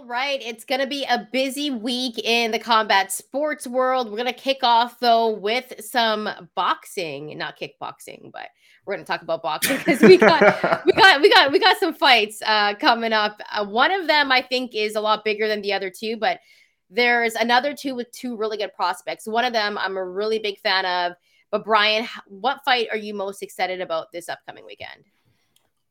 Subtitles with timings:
[0.00, 4.08] All right, it's going to be a busy week in the combat sports world.
[4.08, 8.48] We're going to kick off though with some boxing, not kickboxing, but
[8.86, 10.40] we're going to talk about boxing because we got
[10.86, 13.42] we got we got we got some fights uh, coming up.
[13.52, 16.40] Uh, one of them I think is a lot bigger than the other two, but
[16.88, 19.26] there's another two with two really good prospects.
[19.26, 21.12] One of them I'm a really big fan of.
[21.50, 25.04] But Bryan, what fight are you most excited about this upcoming weekend?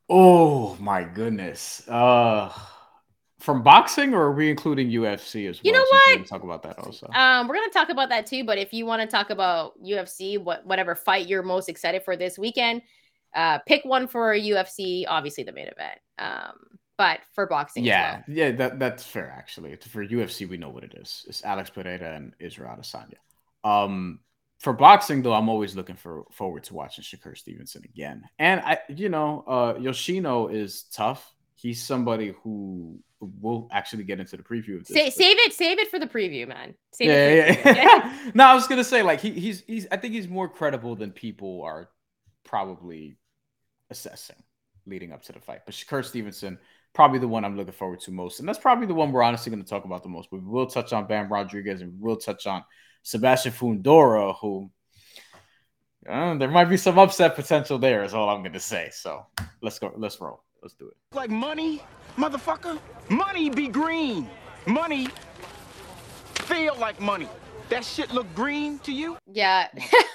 [0.10, 1.88] Oh my goodness.
[1.88, 2.52] Uh
[3.40, 5.62] from boxing or are we including UFC as well?
[5.64, 6.28] You know what?
[6.28, 7.08] talk about that also.
[7.08, 8.44] Um, we're gonna talk about that too.
[8.44, 12.16] But if you want to talk about UFC, what whatever fight you're most excited for
[12.16, 12.82] this weekend,
[13.34, 15.06] uh, pick one for UFC.
[15.08, 16.00] Obviously, the main event.
[16.18, 18.24] Um, but for boxing, yeah, well.
[18.28, 19.76] yeah, that that's fair actually.
[19.78, 21.26] For UFC, we know what it is.
[21.30, 23.16] It's Alex Pereira and Israel Adesanya.
[23.64, 24.20] Um,
[24.60, 28.24] for boxing though, I'm always looking for forward to watching Shakur Stevenson again.
[28.38, 31.34] And I, you know, uh, Yoshino is tough.
[31.62, 34.96] He's somebody who we'll actually get into the preview of this.
[34.96, 36.74] Say, save it, save it for the preview, man.
[36.94, 38.32] Save yeah, yeah, yeah.
[38.34, 41.12] no, I was gonna say like he, he's he's I think he's more credible than
[41.12, 41.90] people are
[42.46, 43.18] probably
[43.90, 44.38] assessing
[44.86, 45.62] leading up to the fight.
[45.66, 46.58] But Shakur Stevenson,
[46.94, 49.50] probably the one I'm looking forward to most, and that's probably the one we're honestly
[49.50, 50.30] going to talk about the most.
[50.32, 52.64] But we will touch on Bam Rodriguez and we'll touch on
[53.04, 54.72] Sebastian Fundora, who
[56.08, 58.06] uh, there might be some upset potential there.
[58.06, 58.92] Is all I'm going to say.
[58.94, 59.26] So
[59.62, 59.92] let's go.
[59.98, 60.44] Let's roll.
[60.62, 60.98] Let's do it.
[61.14, 61.82] Like money,
[62.18, 62.80] motherfucker.
[63.10, 64.30] Money be green.
[64.66, 65.08] Money
[66.50, 67.28] feel like money.
[67.70, 69.18] That shit look green to you?
[69.32, 69.68] Yeah.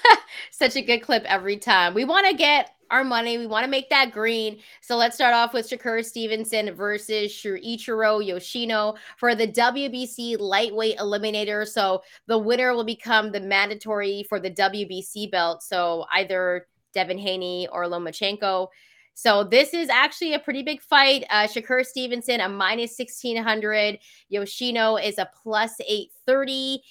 [0.51, 1.93] Such a good clip every time.
[1.93, 3.37] We want to get our money.
[3.37, 4.59] We want to make that green.
[4.81, 11.67] So let's start off with Shakur Stevenson versus Shuichiro Yoshino for the WBC lightweight eliminator.
[11.67, 15.63] So the winner will become the mandatory for the WBC belt.
[15.63, 18.67] So either Devin Haney or Lomachenko.
[19.15, 21.23] So this is actually a pretty big fight.
[21.29, 23.97] Uh, Shakur Stevenson, a minus 1600.
[24.27, 26.83] Yoshino is a plus 830.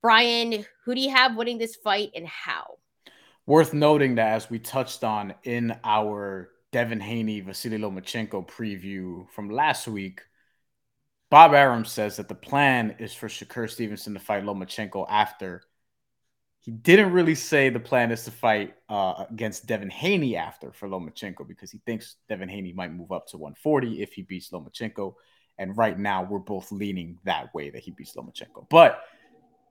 [0.00, 2.78] Bryan, who do you have winning this fight and how?
[3.44, 9.50] Worth noting that as we touched on in our Devin Haney, Vasily Lomachenko preview from
[9.50, 10.22] last week,
[11.30, 15.62] Bob Arum says that the plan is for Shakur Stevenson to fight Lomachenko after
[16.62, 20.88] he didn't really say the plan is to fight uh, against Devin Haney after for
[20.88, 25.14] Lomachenko because he thinks Devin Haney might move up to 140 if he beats Lomachenko.
[25.58, 28.68] And right now, we're both leaning that way that he beats Lomachenko.
[28.70, 29.02] But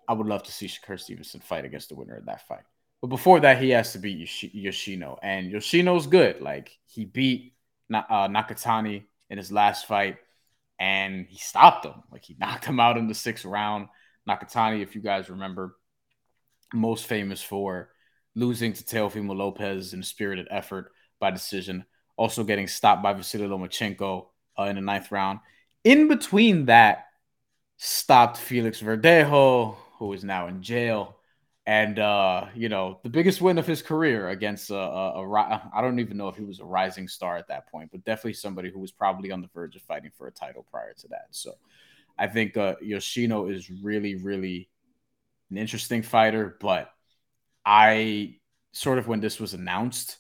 [0.05, 2.63] I would love to see Shakur Stevenson fight against the winner of that fight.
[2.99, 5.17] But before that, he has to beat Yoshino.
[5.23, 6.41] And Yoshino's good.
[6.41, 7.53] Like, he beat
[7.91, 10.17] uh, Nakatani in his last fight,
[10.77, 12.03] and he stopped him.
[12.11, 13.87] Like, he knocked him out in the sixth round.
[14.27, 15.77] Nakatani, if you guys remember,
[16.73, 17.89] most famous for
[18.35, 21.85] losing to Teofimo Lopez in a spirited effort by decision,
[22.17, 24.27] also getting stopped by Vasily Lomachenko
[24.57, 25.39] uh, in the ninth round.
[25.83, 27.07] In between that,
[27.77, 31.17] stopped Felix Verdejo, who is now in jail.
[31.65, 35.81] And, uh, you know, the biggest win of his career against a, a, a, I
[35.81, 38.71] don't even know if he was a rising star at that point, but definitely somebody
[38.71, 41.27] who was probably on the verge of fighting for a title prior to that.
[41.29, 41.53] So
[42.17, 44.69] I think uh, Yoshino is really, really
[45.51, 46.91] an interesting fighter, but
[47.65, 48.37] I
[48.71, 50.17] sort of when this was announced,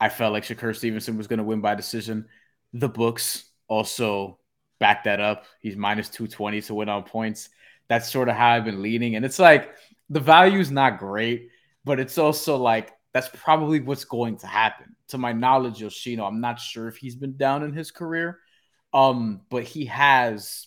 [0.00, 2.26] I felt like Shakur Stevenson was going to win by decision.
[2.72, 4.38] The books also
[4.80, 5.44] back that up.
[5.60, 7.50] He's minus 220 to win on points.
[7.88, 9.14] That's sort of how I've been leaning.
[9.14, 9.74] And it's like
[10.10, 11.50] the value is not great,
[11.84, 14.96] but it's also like that's probably what's going to happen.
[15.08, 18.38] To my knowledge, Yoshino, I'm not sure if he's been down in his career.
[18.94, 20.66] Um, but he has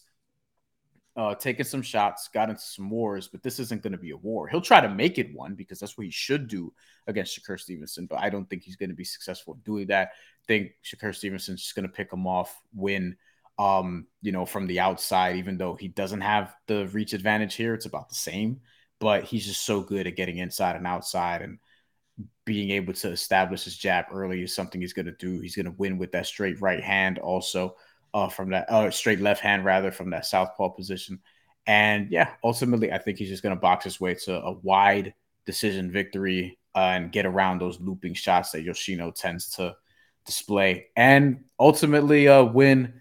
[1.17, 4.17] uh, taken some shots, got into some wars, but this isn't going to be a
[4.17, 4.47] war.
[4.47, 6.73] He'll try to make it one because that's what he should do
[7.07, 10.09] against Shakur Stevenson, but I don't think he's going to be successful in doing that.
[10.09, 13.15] I think Shakur Stevenson's just going to pick him off, win,
[13.57, 17.73] um, you know, from the outside, even though he doesn't have the reach advantage here.
[17.73, 18.59] It's about the same,
[18.99, 21.59] but he's just so good at getting inside and outside and
[22.43, 25.39] being able to establish his jab early is something he's going to do.
[25.39, 27.75] He's going to win with that straight right hand also
[28.15, 31.19] uh, from that uh, straight left hand rather from that southpaw position.
[31.67, 35.13] And yeah, ultimately, I think he's just going to box his way to a wide
[35.45, 39.75] decision victory uh, and get around those looping shots that Yoshino tends to
[40.25, 42.93] display, and ultimately uh, win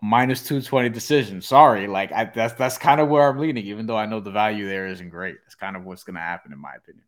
[0.00, 1.42] minus two twenty decision.
[1.42, 4.30] Sorry, like I, that's that's kind of where I'm leaning, even though I know the
[4.30, 5.36] value there isn't great.
[5.44, 7.04] That's kind of what's going to happen, in my opinion.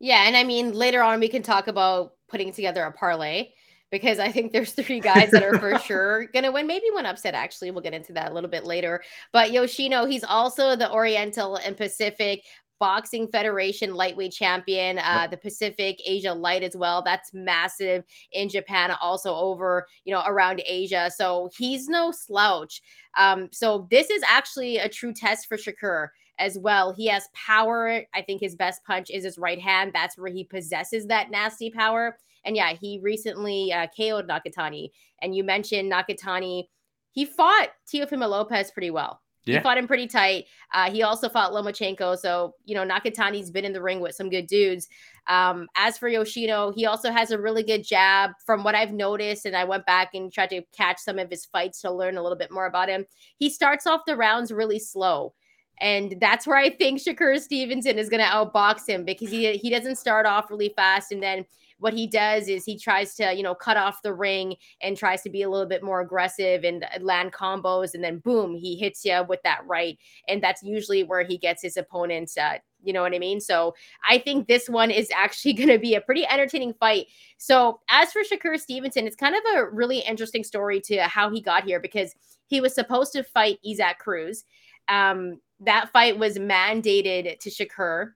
[0.00, 3.52] Yeah, and I mean later on we can talk about putting together a parlay
[3.94, 6.66] because I think there's three guys that are for sure going to win.
[6.66, 7.70] Maybe one upset, actually.
[7.70, 9.04] We'll get into that a little bit later.
[9.32, 12.42] But Yoshino, he's also the Oriental and Pacific
[12.80, 17.02] Boxing Federation lightweight champion, uh, the Pacific Asia light as well.
[17.02, 18.02] That's massive
[18.32, 21.08] in Japan, also over, you know, around Asia.
[21.14, 22.82] So he's no slouch.
[23.16, 26.08] Um, so this is actually a true test for Shakur
[26.40, 26.92] as well.
[26.92, 28.02] He has power.
[28.12, 29.92] I think his best punch is his right hand.
[29.94, 32.18] That's where he possesses that nasty power.
[32.44, 34.90] And yeah, he recently uh, KO'd Nakatani.
[35.22, 36.64] And you mentioned Nakatani.
[37.12, 39.20] He fought Teofimo Lopez pretty well.
[39.46, 39.58] Yeah.
[39.58, 40.46] He fought him pretty tight.
[40.72, 42.18] Uh, he also fought Lomachenko.
[42.18, 44.88] So, you know, Nakatani's been in the ring with some good dudes.
[45.26, 49.44] Um, as for Yoshino, he also has a really good jab from what I've noticed.
[49.44, 52.22] And I went back and tried to catch some of his fights to learn a
[52.22, 53.04] little bit more about him.
[53.36, 55.34] He starts off the rounds really slow.
[55.80, 59.70] And that's where I think Shakur Stevenson is going to outbox him because he, he
[59.70, 61.10] doesn't start off really fast.
[61.12, 61.44] And then
[61.78, 65.22] what he does is he tries to, you know, cut off the ring and tries
[65.22, 67.94] to be a little bit more aggressive and land combos.
[67.94, 69.98] And then boom, he hits you with that right.
[70.28, 72.36] And that's usually where he gets his opponents.
[72.36, 73.40] Uh, you know what I mean?
[73.40, 73.74] So
[74.08, 77.06] I think this one is actually going to be a pretty entertaining fight.
[77.38, 81.40] So as for Shakur Stevenson, it's kind of a really interesting story to how he
[81.40, 82.14] got here because
[82.46, 84.44] he was supposed to fight Isaac Cruz.
[84.88, 88.12] Um, that fight was mandated to Shakur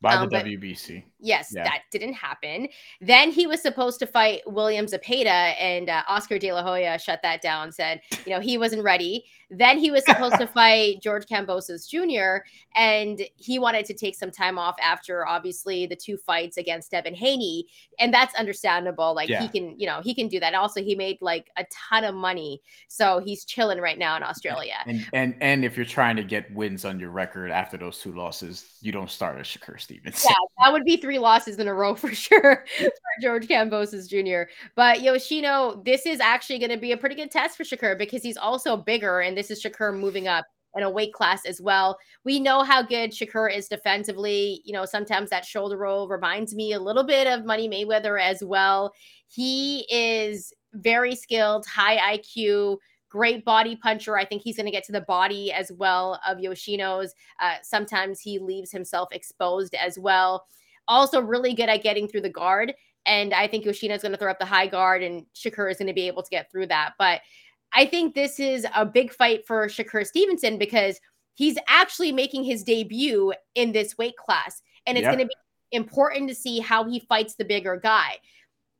[0.00, 1.04] by um, the WBC.
[1.18, 1.64] Yes, yeah.
[1.64, 2.68] that didn't happen.
[3.00, 7.20] Then he was supposed to fight William Zepeda, and uh, Oscar De La Hoya shut
[7.22, 7.72] that down.
[7.72, 9.24] Said, you know, he wasn't ready.
[9.48, 14.30] Then he was supposed to fight George Kambosos Jr., and he wanted to take some
[14.30, 17.66] time off after obviously the two fights against Devin Haney,
[17.98, 19.14] and that's understandable.
[19.14, 19.40] Like yeah.
[19.40, 20.54] he can, you know, he can do that.
[20.54, 24.76] Also, he made like a ton of money, so he's chilling right now in Australia.
[24.86, 28.12] And and and if you're trying to get wins on your record after those two
[28.12, 30.24] losses, you don't start as Shakur Stevens.
[30.24, 32.90] Yeah, that would be three losses in a row for sure for
[33.22, 34.50] George Kambosos Jr.
[34.74, 38.24] But Yoshino, this is actually going to be a pretty good test for Shakur because
[38.24, 40.44] he's also bigger and this is Shakur moving up
[40.74, 41.96] in a weight class as well.
[42.24, 44.62] We know how good Shakur is defensively.
[44.64, 48.42] You know, sometimes that shoulder roll reminds me a little bit of Money Mayweather as
[48.42, 48.92] well.
[49.28, 52.78] He is very skilled, high IQ,
[53.08, 54.18] great body puncher.
[54.18, 57.14] I think he's going to get to the body as well of Yoshino's.
[57.40, 60.44] Uh, sometimes he leaves himself exposed as well.
[60.88, 62.74] Also, really good at getting through the guard.
[63.06, 65.86] And I think Yoshino's going to throw up the high guard, and Shakur is going
[65.86, 66.94] to be able to get through that.
[66.98, 67.20] But
[67.72, 71.00] I think this is a big fight for Shakur Stevenson because
[71.34, 74.62] he's actually making his debut in this weight class.
[74.86, 75.14] And it's yep.
[75.14, 78.18] going to be important to see how he fights the bigger guy.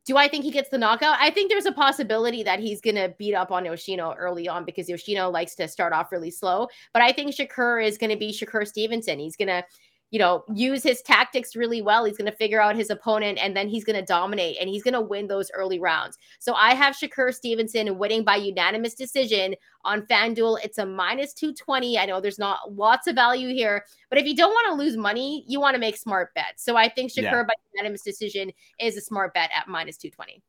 [0.06, 1.16] Do I think he gets the knockout?
[1.20, 4.64] I think there's a possibility that he's going to beat up on Yoshino early on
[4.64, 6.68] because Yoshino likes to start off really slow.
[6.92, 9.18] But I think Shakur is going to be Shakur Stevenson.
[9.18, 9.64] He's going to
[10.10, 12.04] you know, use his tactics really well.
[12.04, 14.82] He's going to figure out his opponent and then he's going to dominate and he's
[14.82, 16.16] going to win those early rounds.
[16.38, 20.64] So I have Shakur Stevenson winning by unanimous decision on FanDuel.
[20.64, 21.98] It's a minus 220.
[21.98, 24.96] I know there's not lots of value here, but if you don't want to lose
[24.96, 26.64] money, you want to make smart bets.
[26.64, 27.42] So I think Shakur yeah.
[27.42, 30.42] by unanimous decision is a smart bet at minus 220.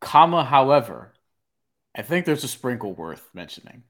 [0.00, 1.14] Comma, however,
[1.94, 3.84] I think there's a sprinkle worth mentioning.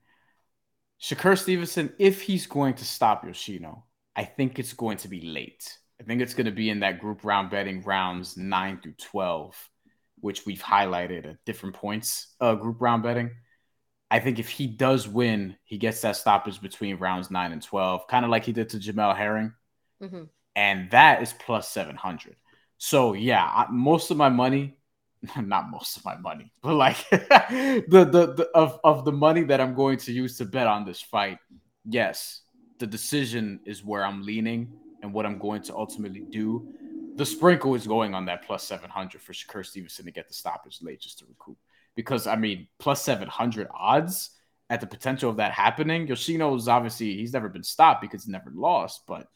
[1.01, 3.85] Shakur Stevenson, if he's going to stop Yoshino,
[4.17, 5.79] I think it's going to be late.
[6.01, 9.57] I think it's going to be in that group round betting rounds nine through 12,
[10.21, 13.31] which we've highlighted at different points, uh, group round betting.
[14.11, 18.07] I think if he does win, he gets that stoppage between rounds nine and 12,
[18.07, 19.53] kind of like he did to Jamel Herring.
[20.03, 20.25] Mm-hmm.
[20.57, 22.37] And that is plus 700.
[22.79, 24.77] So, yeah, I, most of my money,
[25.41, 29.61] not most of my money, but like the, the, the, of, of the money that
[29.61, 31.39] I'm going to use to bet on this fight,
[31.85, 32.43] yes,
[32.79, 36.69] the decision is where I'm leaning and what I'm going to ultimately do.
[37.17, 40.81] The sprinkle is going on that plus 700 for Shakur Stevenson to get the stoppage
[40.83, 41.59] late just to recoup.
[41.95, 44.31] Because, I mean, plus 700 odds
[44.71, 46.09] at the potential of that happening.
[46.09, 49.03] Yoshino's obviously, he's never been stopped because he's never lost.
[49.07, 49.29] But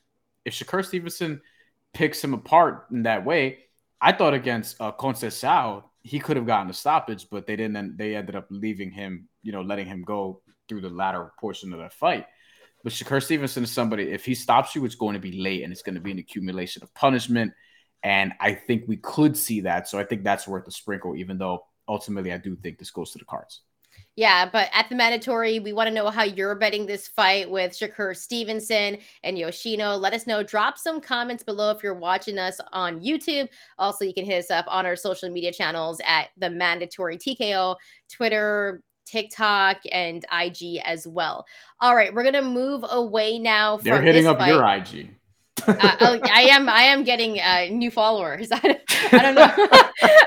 [0.44, 1.40] if Shakur Stevenson
[1.92, 3.58] picks him apart in that way,
[4.00, 7.96] I thought against uh, Conceição, he could have gotten a stoppage, but they didn't.
[7.96, 11.80] They ended up leaving him, you know, letting him go through the latter portion of
[11.80, 12.26] that fight.
[12.88, 15.70] But Shakur Stevenson is somebody, if he stops you, it's going to be late and
[15.70, 17.52] it's going to be an accumulation of punishment.
[18.02, 19.86] And I think we could see that.
[19.88, 23.10] So I think that's worth a sprinkle, even though ultimately I do think this goes
[23.10, 23.60] to the cards.
[24.16, 27.72] Yeah, but at the mandatory, we want to know how you're betting this fight with
[27.72, 29.94] Shakur Stevenson and Yoshino.
[29.96, 30.42] Let us know.
[30.42, 33.50] Drop some comments below if you're watching us on YouTube.
[33.78, 37.76] Also, you can hit us up on our social media channels at the mandatory TKO,
[38.10, 41.46] Twitter, TikTok and IG as well.
[41.80, 43.78] All right, we're gonna move away now.
[43.78, 44.48] They're hitting up fight.
[44.48, 45.14] your IG.
[45.66, 48.48] uh, I am I am getting uh, new followers.
[48.52, 48.80] I,
[49.12, 49.68] I don't know.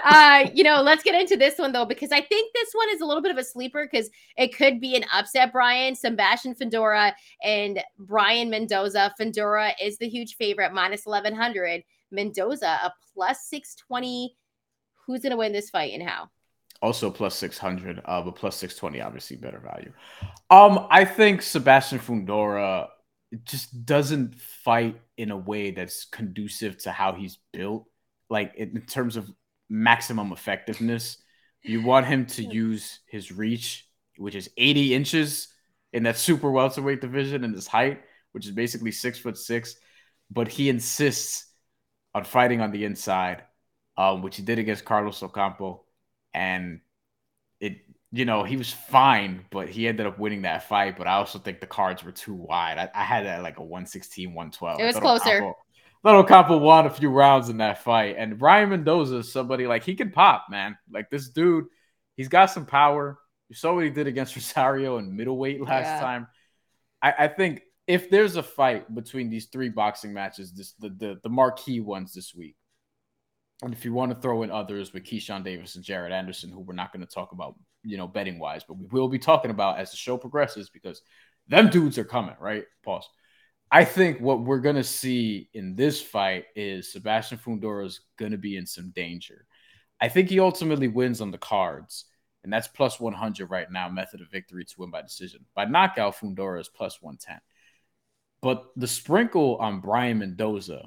[0.03, 3.01] uh, you know, let's get into this one though because I think this one is
[3.01, 5.51] a little bit of a sleeper because it could be an upset.
[5.51, 9.13] Bryan Sebastian Fundora and Brian Mendoza.
[9.19, 11.83] Fundora is the huge favorite, minus eleven hundred.
[12.11, 14.35] Mendoza a plus six twenty.
[15.07, 16.29] Who's going to win this fight and how?
[16.81, 19.93] Also plus 600, uh, but plus 620, obviously better value.
[20.49, 22.87] Um, I think Sebastian Fundora
[23.45, 27.85] just doesn't fight in a way that's conducive to how he's built.
[28.29, 29.31] Like in terms of
[29.69, 31.17] maximum effectiveness,
[31.63, 35.47] you want him to use his reach, which is 80 inches
[35.93, 39.75] in that super welterweight division, and his height, which is basically six foot six.
[40.29, 41.45] But he insists
[42.15, 43.43] on fighting on the inside,
[43.97, 45.83] um, which he did against Carlos Ocampo
[46.33, 46.81] and
[47.59, 47.77] it
[48.11, 51.39] you know he was fine but he ended up winning that fight but i also
[51.39, 54.85] think the cards were too wide i, I had that like a 116 112 it
[54.85, 55.53] was closer
[56.03, 59.83] Little Campo won a few rounds in that fight, and Brian Mendoza is somebody like
[59.83, 60.75] he can pop, man.
[60.91, 61.65] Like this dude,
[62.17, 63.19] he's got some power.
[63.49, 65.99] You saw what he did against Rosario in middleweight last yeah.
[65.99, 66.27] time.
[67.01, 71.19] I, I, think if there's a fight between these three boxing matches, this the the,
[71.21, 72.55] the marquee ones this week,
[73.61, 76.61] and if you want to throw in others with Keyshawn Davis and Jared Anderson, who
[76.61, 79.51] we're not going to talk about, you know, betting wise, but we will be talking
[79.51, 81.01] about as the show progresses because
[81.47, 82.63] them dudes are coming, right?
[82.83, 83.07] Pause.
[83.71, 88.31] I think what we're going to see in this fight is Sebastian Fundora is going
[88.31, 89.45] to be in some danger.
[90.01, 92.05] I think he ultimately wins on the cards,
[92.43, 95.45] and that's plus 100 right now, method of victory to win by decision.
[95.55, 97.39] By knockout, Fundora is plus 110.
[98.41, 100.85] But the sprinkle on Brian Mendoza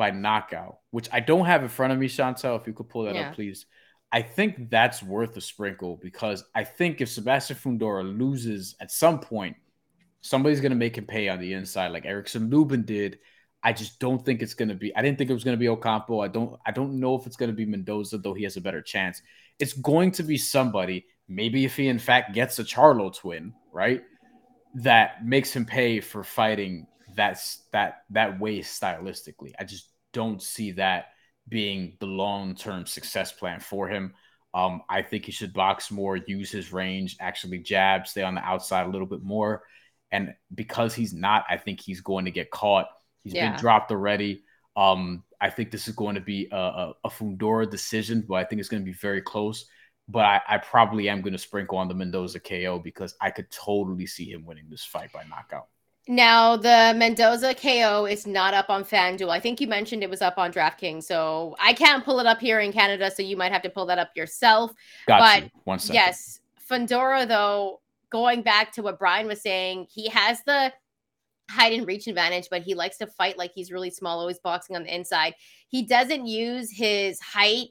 [0.00, 2.58] by knockout, which I don't have in front of me, Shantelle.
[2.58, 3.28] If you could pull that yeah.
[3.28, 3.66] up, please.
[4.10, 9.20] I think that's worth a sprinkle because I think if Sebastian Fundora loses at some
[9.20, 9.56] point,
[10.22, 13.18] somebody's going to make him pay on the inside, like Erickson Lubin did.
[13.62, 14.96] I just don't think it's going to be.
[14.96, 16.20] I didn't think it was going to be Ocampo.
[16.20, 16.58] I don't.
[16.64, 19.20] I don't know if it's going to be Mendoza, though he has a better chance.
[19.58, 21.04] It's going to be somebody.
[21.28, 24.02] Maybe if he in fact gets a Charlo twin, right,
[24.76, 29.52] that makes him pay for fighting that's that that way stylistically.
[29.58, 31.06] I just don't see that
[31.48, 34.14] being the long term success plan for him.
[34.52, 38.42] Um, I think he should box more, use his range, actually jab, stay on the
[38.42, 39.62] outside a little bit more.
[40.10, 42.88] And because he's not, I think he's going to get caught.
[43.22, 43.50] He's yeah.
[43.50, 44.42] been dropped already.
[44.76, 48.44] Um, I think this is going to be a, a, a Fundora decision, but I
[48.44, 49.66] think it's going to be very close.
[50.08, 53.48] But I, I probably am going to sprinkle on the Mendoza KO because I could
[53.52, 55.68] totally see him winning this fight by knockout.
[56.10, 59.28] Now the Mendoza KO is not up on FanDuel.
[59.28, 62.40] I think you mentioned it was up on DraftKings, so I can't pull it up
[62.40, 63.12] here in Canada.
[63.12, 64.72] So you might have to pull that up yourself.
[65.06, 65.50] Got but you.
[65.62, 65.94] One second.
[65.94, 67.80] Yes, Fundora though.
[68.10, 70.72] Going back to what Bryan was saying, he has the
[71.48, 74.74] height and reach advantage, but he likes to fight like he's really small, always boxing
[74.74, 75.34] on the inside.
[75.68, 77.68] He doesn't use his height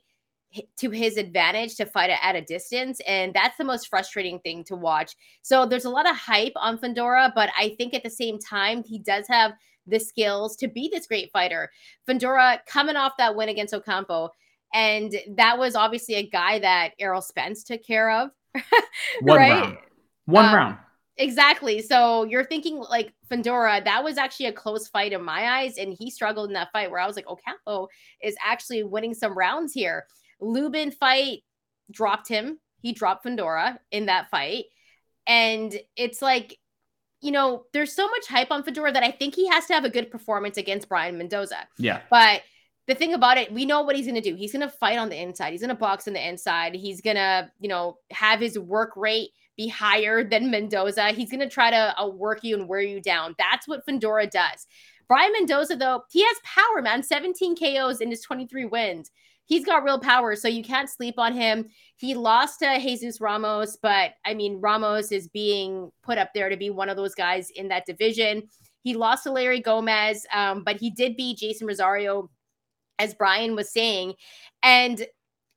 [0.78, 3.00] to his advantage to fight at a distance.
[3.08, 5.16] And that's the most frustrating thing to watch.
[5.42, 8.84] So there's a lot of hype on Fundora, but I think at the same time,
[8.84, 9.54] he does have
[9.86, 11.70] the skills to be this great fighter.
[12.08, 14.30] Fundora coming off that win against Ocampo.
[14.74, 18.30] And that was obviously a guy that Errol Spence took care of.
[19.22, 19.62] One right?
[19.64, 19.78] round.
[20.26, 20.78] One um, round.
[21.18, 21.82] Exactly.
[21.82, 25.78] So you're thinking like Fundora, that was actually a close fight in my eyes.
[25.78, 27.88] And he struggled in that fight where I was like, Ocampo
[28.24, 30.06] is actually winning some rounds here.
[30.40, 31.44] Lubin fight
[31.92, 32.60] dropped him.
[32.82, 34.66] He dropped Fundora in that fight.
[35.28, 36.58] And it's like,
[37.22, 39.86] you know, there's so much hype on Fundora that I think he has to have
[39.86, 41.68] a good performance against Brian Mendoza.
[41.78, 42.02] Yeah.
[42.10, 42.42] But
[42.88, 44.36] the thing about it, we know what he's going to do.
[44.36, 45.52] He's going to fight on the inside.
[45.52, 46.74] He's going to box on the inside.
[46.74, 51.10] He's going to, you know, have his work rate be higher than Mendoza.
[51.10, 53.36] He's going to try to uh, work you and wear you down.
[53.38, 54.66] That's what Fundora does.
[55.10, 57.04] Brian Mendoza, though, he has power, man.
[57.04, 59.12] 17 KOs in his 23 wins
[59.50, 61.68] he's got real power, so you can't sleep on him.
[61.98, 66.56] He lost to Jesus Ramos, but I mean, Ramos is being put up there to
[66.56, 68.44] be one of those guys in that division.
[68.84, 72.30] He lost to Larry Gomez, um, but he did beat Jason Rosario,
[73.00, 74.14] as Bryan was saying.
[74.64, 75.06] And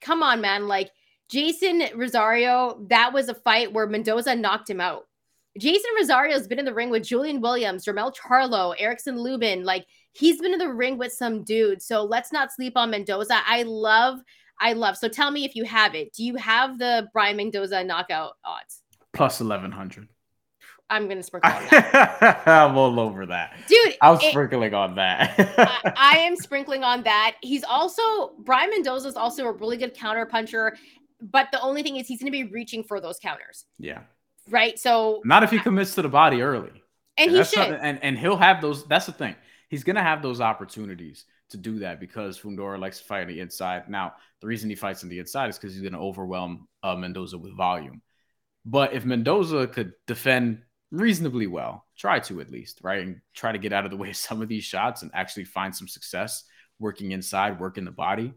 [0.00, 0.90] come on, man, like
[1.28, 5.04] Jason Rosario, that was a fight where Mendoza knocked him out.
[5.59, 9.64] Jason Rosario has been in the ring with Julian Williams, Jermell Charlo, Erickson Lubin.
[9.64, 11.87] Like he's been in the ring with some dudes.
[11.87, 13.40] So let's not sleep on Mendoza.
[13.47, 14.21] I love,
[14.61, 14.97] I love.
[14.97, 16.12] So tell me if you have it.
[16.14, 18.82] Do you have the Brian Mendoza knockout odds?
[19.12, 20.09] Plus 1100.
[20.92, 22.42] I'm gonna sprinkle on that.
[22.47, 23.97] I'm all over that, dude.
[24.02, 25.35] I'm it, sprinkling on that.
[25.38, 27.37] I, I, am sprinkling on that.
[27.40, 30.76] He's also Brian Mendoza is also a really good counter puncher,
[31.23, 33.64] but the only thing is he's gonna be reaching for those counters.
[33.78, 34.00] Yeah.
[34.49, 34.79] Right.
[34.79, 36.83] So not if he commits to the body early.
[37.17, 37.71] And he should.
[37.71, 38.87] Not, and and he'll have those.
[38.87, 39.37] That's the thing
[39.73, 43.41] he's gonna have those opportunities to do that because Fundora likes to fight on the
[43.41, 43.89] inside.
[43.89, 47.39] Now, the reason he fights on the inside is because he's gonna overwhelm uh, Mendoza
[47.39, 48.03] with volume.
[48.67, 53.59] But if Mendoza could defend reasonably well, try to at least, right, and try to
[53.59, 56.45] get out of the way of some of these shots and actually find some success
[56.79, 58.35] working inside, working the body,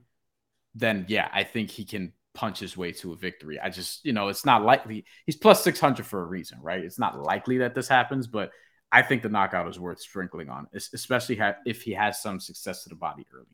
[0.74, 3.60] then yeah, I think he can punch his way to a victory.
[3.60, 5.06] I just, you know, it's not likely.
[5.26, 6.84] He's plus 600 for a reason, right?
[6.84, 8.52] It's not likely that this happens, but
[8.92, 12.90] I think the knockout is worth sprinkling on, especially if he has some success to
[12.90, 13.48] the body early.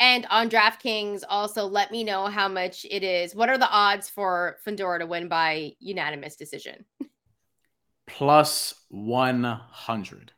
[0.00, 3.34] And on DraftKings, also let me know how much it is.
[3.34, 6.84] What are the odds for Fundora to win by unanimous decision?
[8.06, 10.32] Plus 100.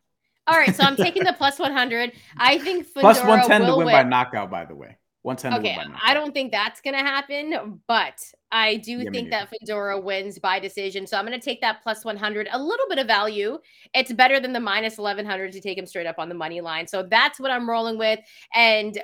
[0.46, 2.12] All right, so I'm taking the plus 100.
[2.36, 4.96] I think Fundora plus 110 to win, win by knockout, by the way.
[5.22, 8.18] 110 okay, I don't think that's going to happen, but
[8.50, 11.06] I do yeah, think that Fundora wins by decision.
[11.06, 13.58] So I'm going to take that plus 100, a little bit of value.
[13.94, 16.86] It's better than the minus 1100 to take him straight up on the money line.
[16.86, 18.20] So that's what I'm rolling with.
[18.54, 18.98] And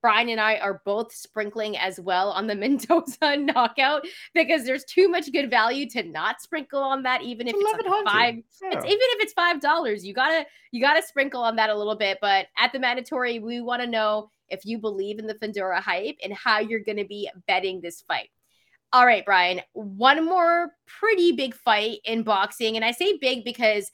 [0.00, 5.08] Bryan and I are both sprinkling as well on the Mendoza knockout because there's too
[5.08, 8.34] much good value to not sprinkle on that, even if it's like five.
[8.62, 8.68] Yeah.
[8.72, 11.96] It's even if it's five dollars, you gotta you gotta sprinkle on that a little
[11.96, 12.18] bit.
[12.20, 16.16] But at the mandatory, we want to know if you believe in the Fundora hype
[16.22, 18.30] and how you're going to be betting this fight.
[18.92, 22.76] All right, Bryan, one more pretty big fight in boxing.
[22.76, 23.90] And I say big because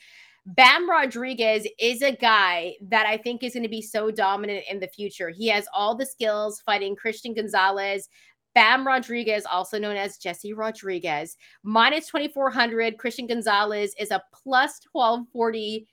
[0.47, 4.79] Bam Rodriguez is a guy that I think is going to be so dominant in
[4.79, 5.31] the future.
[5.31, 8.09] He has all the skills fighting Cristian Gonzalez.
[8.55, 12.97] Bam Rodriguez, also known as Jesse Rodriguez, minus 2,400.
[12.99, 15.89] Cristian Gonzalez is a plus 1240.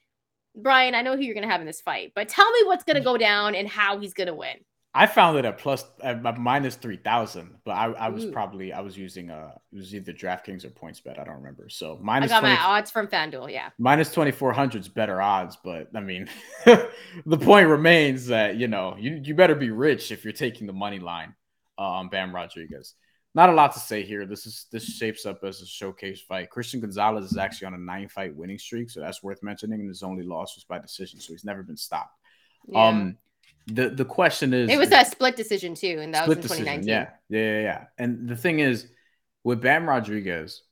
[0.56, 2.84] Bryan, I know who you're going to have in this fight, but tell me what's
[2.84, 4.58] going to go down and how he's going to win.
[4.94, 8.32] I found it at plus at minus three thousand, but I, I was Ooh.
[8.32, 11.18] probably I was using a it was either DraftKings or PointsBet.
[11.18, 11.70] I don't remember.
[11.70, 12.30] So minus.
[12.30, 13.50] I got 20, my odds from FanDuel.
[13.50, 13.70] Yeah.
[13.80, 16.28] Minus twenty four hundred is better odds, but I mean,
[16.66, 20.74] the point remains that you know you you better be rich if you're taking the
[20.74, 21.36] money line
[21.78, 22.96] uh, on Bam Rodriguez.
[23.34, 24.26] Not a lot to say here.
[24.26, 26.50] This is this shapes up as a showcase fight.
[26.50, 29.80] Cristian Gonzalez is actually on a nine fight winning streak, so that's worth mentioning.
[29.80, 32.18] And his only loss was by decision, so he's never been stopped.
[32.68, 32.88] Yeah.
[32.88, 33.18] Um
[33.68, 36.88] the the question is it was a split decision too, and that was in 2019.
[36.88, 37.86] yeah, yeah, yeah.
[37.98, 38.88] And the thing is,
[39.46, 40.64] with Bam Rodriguez,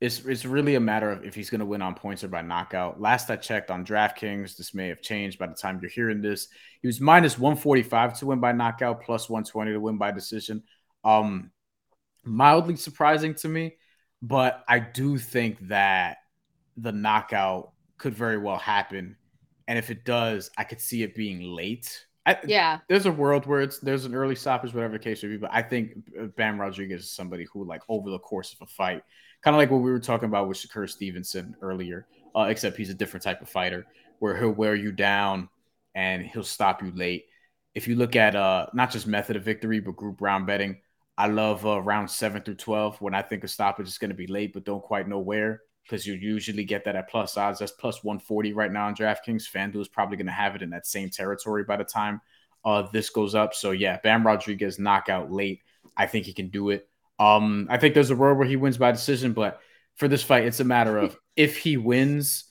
[0.00, 2.42] it's it's really a matter of if he's going to win on points or by
[2.42, 3.00] knockout.
[3.00, 6.48] Last I checked on DraftKings, this may have changed by the time you're hearing this.
[6.80, 10.64] He was minus 145 to win by knockout, plus 120 to win by decision.
[11.04, 11.51] Um,
[12.24, 13.76] mildly surprising to me,
[14.20, 16.18] but I do think that
[16.76, 19.16] the knockout could very well happen.
[19.68, 23.46] And if it does, I could see it being late I, yeah, there's a world
[23.46, 25.36] where it's there's an early stoppage, whatever the case may be.
[25.38, 25.92] But I think
[26.36, 29.02] Bam Rodriguez is somebody who, like, over the course of a fight,
[29.42, 32.06] kind of like what we were talking about with Shakur Stevenson earlier,
[32.36, 33.86] uh, except he's a different type of fighter
[34.20, 35.48] where he'll wear you down
[35.96, 37.24] and he'll stop you late.
[37.74, 40.80] If you look at uh not just method of victory, but group round betting,
[41.16, 44.16] I love uh, round seven through twelve when I think a stoppage is going to
[44.16, 47.58] be late, but don't quite know where because you usually get that at plus odds.
[47.58, 49.50] That's plus 140 right now on DraftKings.
[49.50, 52.20] FanDuel is probably going to have it in that same territory by the time
[52.64, 53.54] uh, this goes up.
[53.54, 55.62] So yeah, Bam Rodriguez knockout late.
[55.96, 56.88] I think he can do it.
[57.18, 59.60] Um, I think there's a world where he wins by decision, but
[59.96, 62.44] for this fight, it's a matter of if he wins.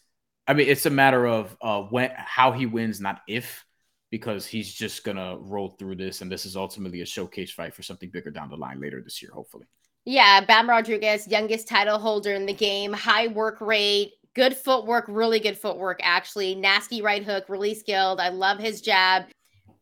[0.48, 3.66] I mean, it's a matter of uh, when how he wins, not if,
[4.12, 7.82] because he's just gonna roll through this, and this is ultimately a showcase fight for
[7.82, 9.66] something bigger down the line later this year, hopefully.
[10.06, 15.40] Yeah, Bam Rodriguez, youngest title holder in the game, high work rate, good footwork, really
[15.40, 16.56] good footwork, actually.
[16.56, 18.20] Nasty right hook, really skilled.
[18.20, 19.26] I love his jab.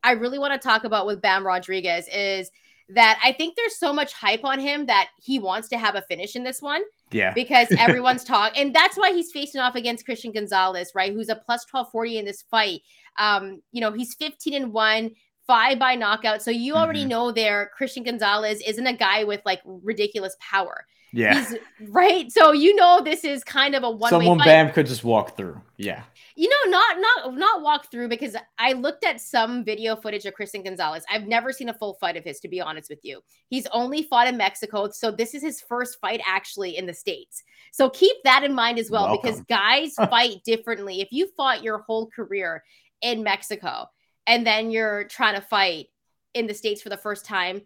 [0.02, 2.50] I really want to talk about with Bam Rodriguez is
[2.90, 6.02] that I think there's so much hype on him that he wants to have a
[6.02, 6.82] finish in this one.
[7.12, 7.32] Yeah.
[7.32, 8.60] Because everyone's talking.
[8.60, 11.12] And that's why he's facing off against Cristian Gonzalez, right?
[11.12, 12.80] Who's a plus 1240 in this fight.
[13.20, 15.10] Um, you know, he's 15 and 1,
[15.46, 16.42] five by knockout.
[16.42, 17.08] So you already mm-hmm.
[17.08, 20.86] know there Cristian Gonzalez isn't a guy with like ridiculous power.
[21.12, 21.40] Yeah.
[21.40, 22.30] He's, right.
[22.30, 24.10] So you know this is kind of a one.
[24.10, 25.60] Someone Bam could just walk through.
[25.76, 26.04] Yeah.
[26.36, 30.34] You know, not not not walk through because I looked at some video footage of
[30.34, 31.04] Cristian Gonzalez.
[31.10, 33.20] I've never seen a full fight of his, to be honest with you.
[33.48, 37.42] He's only fought in Mexico, so this is his first fight actually in the states.
[37.72, 39.30] So keep that in mind as well, Welcome.
[39.30, 41.00] because guys fight differently.
[41.00, 42.62] If you fought your whole career
[43.02, 43.86] in Mexico
[44.26, 45.86] and then you're trying to fight
[46.34, 47.62] in the states for the first time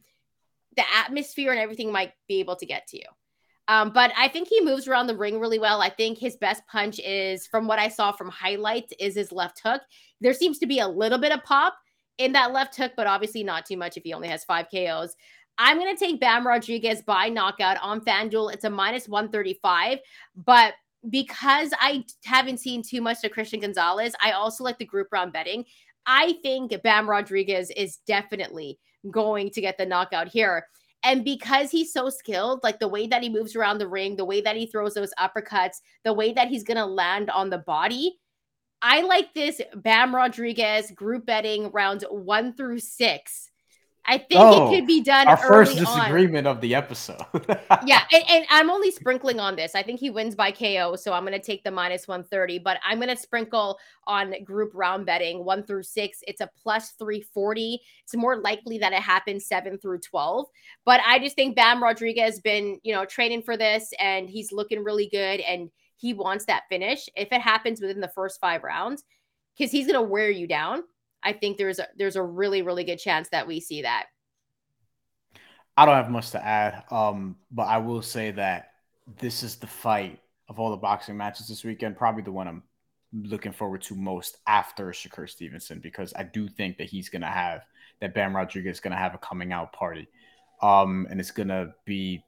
[0.76, 3.06] the atmosphere and everything might be able to get to you
[3.68, 5.80] um, but I think he moves around the ring really well.
[5.80, 9.60] I think his best punch is, from what I saw from highlights, is his left
[9.64, 9.80] hook.
[10.20, 11.74] There seems to be a little bit of pop
[12.18, 15.16] in that left hook, but obviously not too much if he only has five KOs.
[15.56, 18.52] I'm going to take Bam Rodriguez by knockout on FanDuel.
[18.52, 19.98] It's a minus 135,
[20.36, 20.74] but
[21.10, 25.32] because I haven't seen too much of Cristian Gonzalez, I also like the group round
[25.32, 25.64] betting.
[26.06, 28.78] I think Bam Rodriguez is definitely
[29.10, 30.66] going to get the knockout here.
[31.02, 34.24] And because he's so skilled, like the way that he moves around the ring, the
[34.24, 37.58] way that he throws those uppercuts, the way that he's going to land on the
[37.58, 38.18] body,
[38.80, 43.50] I like this Bam Rodriguez group betting rounds one through six
[44.06, 45.28] I think oh, it could be oh, done.
[45.28, 46.56] Our first disagreement on.
[46.56, 47.16] of the episode.
[47.86, 49.74] yeah, and, and, I'm only sprinkling on this.
[49.74, 52.58] I think he wins by KO, so I'm going to take the minus 130.
[52.58, 56.18] But I'm going to sprinkle on group round betting one through six.
[56.26, 57.80] It's a plus 340.
[58.02, 60.46] It's more likely that it happens seven through 12.
[60.84, 64.52] But I just think Bam Rodriguez has been, you know, training for this, and he's
[64.52, 67.08] looking really good, and he wants that finish.
[67.16, 69.02] If it happens within the first five rounds,
[69.56, 70.82] because he's going to wear you down
[71.24, 74.06] I think there's a, there's a really really good chance that we see that.
[75.76, 78.70] I don't have much to add, um, but I will say that
[79.18, 82.62] this is the fight of all the boxing matches this weekend, probably the one I'm
[83.12, 87.62] looking forward to most after Shakur Stevenson because I do think that he's gonna have
[88.00, 90.08] that Bam Rodriguez is gonna have a coming out party,
[90.62, 92.22] um, and it's gonna be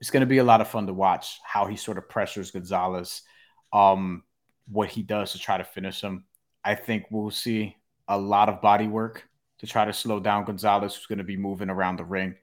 [0.00, 3.22] it's gonna be a lot of fun to watch how he sort of pressures Gonzalez,
[3.72, 4.22] um,
[4.68, 6.24] what he does to try to finish him.
[6.64, 7.76] I think we'll see
[8.12, 9.24] a lot of body work
[9.58, 12.34] to try to slow down Gonzalez, who's going to be moving around the ring.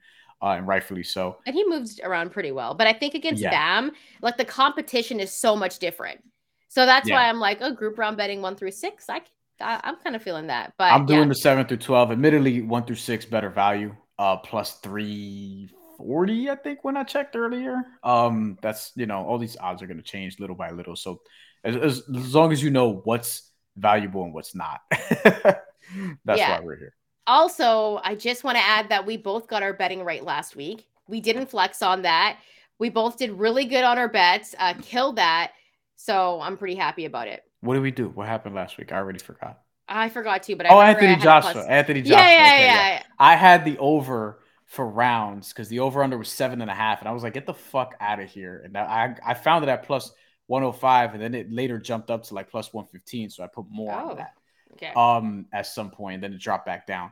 [0.42, 1.38] Uh, and rightfully so.
[1.46, 2.74] And he moves around pretty well.
[2.74, 3.50] But I think against yeah.
[3.50, 6.24] Bam, like the competition is so much different.
[6.70, 7.16] So that's yeah.
[7.16, 9.10] why I'm like, oh, group round betting one through six.
[9.10, 9.22] I,
[9.60, 10.76] I am kind of feeling that.
[10.78, 11.28] But I'm doing yeah.
[11.28, 12.12] the seven through twelve.
[12.12, 13.94] Admittedly, one through six better value.
[14.18, 17.76] Uh, plus three forty, I think, when I checked earlier.
[18.02, 20.96] Um, that's you know, all these odds are going to change little by little.
[20.96, 21.20] So
[21.66, 24.82] as, as, as long as you know what's valuable and what's not.
[24.92, 26.60] That's yeah.
[26.60, 26.94] why we're here.
[27.28, 30.88] Also, I just want to add that we both got our betting right last week.
[31.08, 32.40] We didn't flex on that.
[32.80, 35.52] We both did really good on our bets, uh, killed that.
[35.96, 37.44] So I'm pretty happy about it.
[37.62, 38.08] What did we do?
[38.10, 38.92] What happened last week?
[38.92, 39.62] I already forgot.
[39.88, 41.66] I forgot too, but oh, Anthony Joshua.
[41.68, 42.18] Anthony Joshua.
[42.18, 43.04] Yeah, yeah, okay, yeah, yeah.
[43.18, 47.00] I had the over for rounds because the over under was seven and a half,
[47.00, 48.62] and I was like, get the fuck out of here.
[48.64, 50.12] And I I found it at plus
[50.50, 53.30] 105, and then it later jumped up to like plus 115.
[53.30, 54.34] So I put more oh, on that.
[54.74, 54.92] Okay.
[54.96, 57.12] Um, at some point, and then it dropped back down.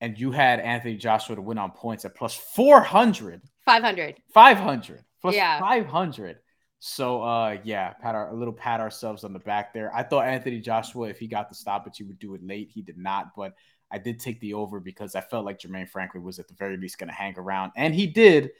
[0.00, 3.42] And you had Anthony Joshua to win on points at plus 400.
[3.64, 4.16] 500.
[4.32, 5.04] 500.
[5.20, 5.58] Plus yeah.
[5.58, 6.38] 500.
[6.80, 9.92] So uh yeah, pat our a little pat ourselves on the back there.
[9.94, 12.70] I thought Anthony Joshua, if he got the stoppage, he would do it late.
[12.72, 13.54] He did not, but
[13.90, 16.76] I did take the over because I felt like Jermaine Franklin was at the very
[16.76, 18.50] least going to hang around, and he did.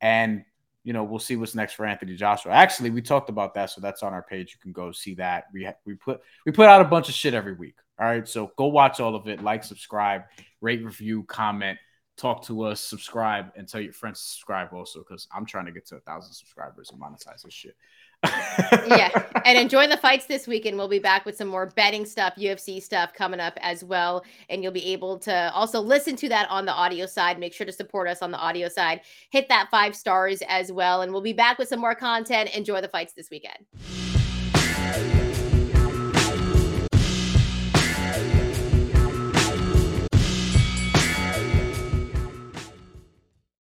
[0.00, 0.44] And
[0.84, 2.52] you know, we'll see what's next for Anthony Joshua.
[2.52, 4.52] Actually, we talked about that, so that's on our page.
[4.54, 5.44] You can go see that.
[5.52, 7.76] We ha- we put we put out a bunch of shit every week.
[8.00, 9.42] All right, so go watch all of it.
[9.42, 10.22] Like, subscribe,
[10.60, 11.78] rate, review, comment,
[12.16, 15.72] talk to us, subscribe, and tell your friends to subscribe also because I'm trying to
[15.72, 17.76] get to a thousand subscribers and monetize this shit
[18.24, 19.10] yeah.
[19.44, 20.76] And enjoy the fights this weekend.
[20.76, 24.22] We'll be back with some more betting stuff, UFC stuff coming up as well.
[24.50, 27.38] And you'll be able to also listen to that on the audio side.
[27.38, 29.00] Make sure to support us on the audio side.
[29.30, 31.00] Hit that five stars as well.
[31.00, 32.54] And we'll be back with some more content.
[32.54, 33.64] Enjoy the fights this weekend.